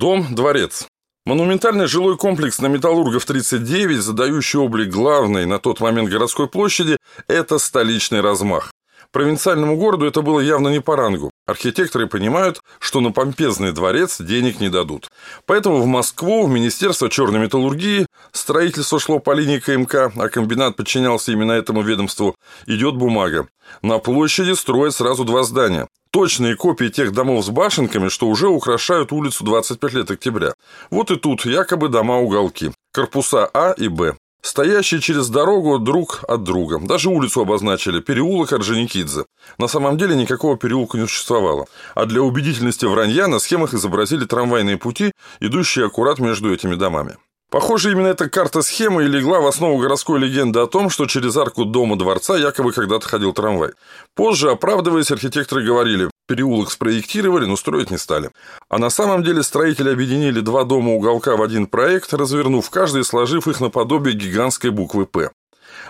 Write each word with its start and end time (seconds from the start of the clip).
Дом, 0.00 0.34
дворец. 0.34 0.86
Монументальный 1.26 1.86
жилой 1.86 2.16
комплекс 2.16 2.58
на 2.58 2.68
Металлургов 2.68 3.22
39, 3.26 3.98
задающий 3.98 4.58
облик 4.58 4.88
главной 4.88 5.44
на 5.44 5.58
тот 5.58 5.78
момент 5.80 6.08
городской 6.08 6.48
площади, 6.48 6.96
это 7.28 7.58
столичный 7.58 8.22
размах. 8.22 8.72
Провинциальному 9.12 9.76
городу 9.76 10.06
это 10.06 10.22
было 10.22 10.40
явно 10.40 10.68
не 10.68 10.80
по 10.80 10.96
рангу. 10.96 11.30
Архитекторы 11.46 12.06
понимают, 12.06 12.62
что 12.78 13.00
на 13.02 13.12
помпезный 13.12 13.72
дворец 13.72 14.18
денег 14.22 14.58
не 14.58 14.70
дадут. 14.70 15.10
Поэтому 15.44 15.82
в 15.82 15.86
Москву, 15.86 16.46
в 16.46 16.50
Министерство 16.50 17.10
черной 17.10 17.40
металлургии, 17.40 18.06
строительство 18.32 18.98
шло 18.98 19.18
по 19.18 19.34
линии 19.34 19.58
КМК, 19.58 20.12
а 20.16 20.28
комбинат 20.30 20.76
подчинялся 20.76 21.30
именно 21.30 21.52
этому 21.52 21.82
ведомству, 21.82 22.34
идет 22.64 22.96
бумага. 22.96 23.48
На 23.82 23.98
площади 23.98 24.54
строят 24.54 24.94
сразу 24.94 25.24
два 25.24 25.42
здания. 25.42 25.88
Точные 26.12 26.56
копии 26.56 26.88
тех 26.88 27.12
домов 27.12 27.44
с 27.44 27.50
башенками, 27.50 28.08
что 28.08 28.26
уже 28.26 28.48
украшают 28.48 29.12
улицу 29.12 29.44
25 29.44 29.92
лет 29.92 30.10
октября. 30.10 30.54
Вот 30.90 31.12
и 31.12 31.16
тут 31.16 31.44
якобы 31.44 31.88
дома-уголки. 31.88 32.72
Корпуса 32.92 33.48
А 33.54 33.72
и 33.72 33.86
Б. 33.86 34.16
Стоящие 34.42 35.00
через 35.00 35.28
дорогу 35.28 35.78
друг 35.78 36.24
от 36.26 36.42
друга. 36.42 36.80
Даже 36.82 37.10
улицу 37.10 37.42
обозначили– 37.42 38.00
переулок 38.00 38.52
Орджоникидзе. 38.52 39.24
На 39.58 39.68
самом 39.68 39.98
деле 39.98 40.16
никакого 40.16 40.56
переулка 40.56 40.98
не 40.98 41.06
существовало. 41.06 41.66
А 41.94 42.06
для 42.06 42.22
убедительности 42.22 42.86
вранья 42.86 43.28
на 43.28 43.38
схемах 43.38 43.74
изобразили 43.74 44.24
трамвайные 44.24 44.78
пути, 44.78 45.12
идущие 45.40 45.86
аккурат 45.86 46.18
между 46.18 46.52
этими 46.52 46.74
домами. 46.74 47.16
Похоже, 47.50 47.90
именно 47.90 48.06
эта 48.06 48.30
карта 48.30 48.62
схемы 48.62 49.04
и 49.04 49.08
легла 49.08 49.40
в 49.40 49.46
основу 49.46 49.78
городской 49.78 50.20
легенды 50.20 50.60
о 50.60 50.68
том, 50.68 50.88
что 50.88 51.06
через 51.06 51.36
арку 51.36 51.64
дома 51.64 51.98
дворца 51.98 52.36
якобы 52.36 52.72
когда-то 52.72 53.08
ходил 53.08 53.32
трамвай. 53.32 53.72
Позже, 54.14 54.50
оправдываясь, 54.50 55.10
архитекторы 55.10 55.64
говорили, 55.64 56.10
переулок 56.28 56.70
спроектировали, 56.70 57.46
но 57.46 57.56
строить 57.56 57.90
не 57.90 57.98
стали. 57.98 58.30
А 58.68 58.78
на 58.78 58.88
самом 58.88 59.24
деле 59.24 59.42
строители 59.42 59.90
объединили 59.90 60.40
два 60.40 60.62
дома 60.62 60.92
уголка 60.92 61.36
в 61.36 61.42
один 61.42 61.66
проект, 61.66 62.14
развернув 62.14 62.70
каждый 62.70 63.00
и 63.00 63.04
сложив 63.04 63.48
их 63.48 63.60
наподобие 63.60 64.14
гигантской 64.14 64.70
буквы 64.70 65.06
«П». 65.06 65.30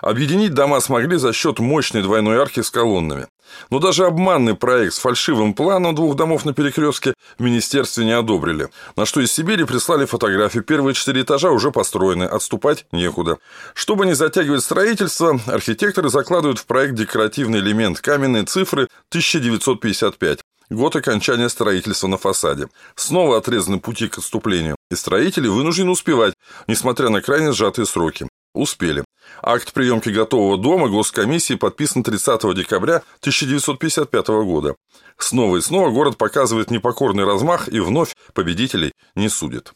Объединить 0.01 0.55
дома 0.55 0.81
смогли 0.81 1.17
за 1.17 1.33
счет 1.33 1.59
мощной 1.59 2.03
двойной 2.03 2.39
арки 2.39 2.61
с 2.61 2.71
колоннами. 2.71 3.27
Но 3.71 3.79
даже 3.79 4.07
обманный 4.07 4.55
проект 4.55 4.95
с 4.95 4.99
фальшивым 4.99 5.55
планом 5.55 5.95
двух 5.95 6.17
домов 6.17 6.45
на 6.45 6.53
перекрестке 6.53 7.15
в 7.39 7.43
министерстве 7.43 8.05
не 8.05 8.13
одобрили. 8.13 8.69
На 8.97 9.07
что 9.07 9.21
из 9.21 9.33
Сибири 9.33 9.65
прислали 9.65 10.05
фотографии. 10.05 10.61
Первые 10.61 10.95
четыре 10.95 11.23
этажа 11.23 11.51
уже 11.51 11.71
построены, 11.71 12.25
отступать 12.25 12.87
некуда. 12.93 13.39
Чтобы 13.75 14.07
не 14.07 14.15
затягивать 14.15 14.63
строительство, 14.63 15.41
архитекторы 15.47 16.11
закладывают 16.11 16.59
в 16.59 16.67
проект 16.67 16.95
декоративный 16.95 17.59
элемент 17.61 18.01
каменные 18.01 18.45
цифры 18.45 18.89
1955 19.11 20.41
год 20.71 20.97
окончания 20.97 21.49
строительства 21.49 22.07
на 22.07 22.17
фасаде. 22.17 22.69
Снова 22.95 23.39
отрезаны 23.39 23.81
пути 23.81 24.09
к 24.09 24.19
отступлению, 24.19 24.77
и 24.91 24.95
строители 24.95 25.49
вынуждены 25.49 25.91
успевать, 25.91 26.35
несмотря 26.67 27.09
на 27.09 27.21
крайне 27.21 27.53
сжатые 27.53 27.87
сроки. 27.87 28.29
Успели. 28.55 29.05
Акт 29.43 29.73
приемки 29.73 30.09
готового 30.09 30.59
дома 30.59 30.89
Госкомиссии 30.89 31.55
подписан 31.55 32.03
30 32.03 32.55
декабря 32.55 33.03
1955 33.21 34.29
года. 34.45 34.75
Снова 35.19 35.59
и 35.59 35.61
снова 35.61 35.91
город 35.91 36.19
показывает 36.19 36.71
непокорный 36.71 37.25
размах 37.25 37.69
и 37.69 37.79
вновь 37.79 38.17
победителей 38.35 38.93
не 39.15 39.29
судит. 39.29 39.69